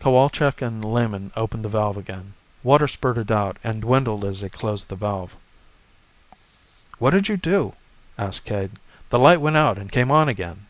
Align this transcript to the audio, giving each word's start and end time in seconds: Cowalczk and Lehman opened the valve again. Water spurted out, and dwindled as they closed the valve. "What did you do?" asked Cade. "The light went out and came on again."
Cowalczk 0.00 0.62
and 0.62 0.82
Lehman 0.82 1.30
opened 1.36 1.62
the 1.62 1.68
valve 1.68 1.98
again. 1.98 2.32
Water 2.62 2.88
spurted 2.88 3.30
out, 3.30 3.58
and 3.62 3.82
dwindled 3.82 4.24
as 4.24 4.40
they 4.40 4.48
closed 4.48 4.88
the 4.88 4.96
valve. 4.96 5.36
"What 6.98 7.10
did 7.10 7.28
you 7.28 7.36
do?" 7.36 7.74
asked 8.16 8.46
Cade. 8.46 8.78
"The 9.10 9.18
light 9.18 9.42
went 9.42 9.58
out 9.58 9.76
and 9.76 9.92
came 9.92 10.10
on 10.10 10.26
again." 10.26 10.64